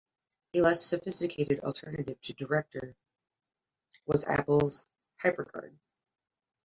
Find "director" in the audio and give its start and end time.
2.33-2.95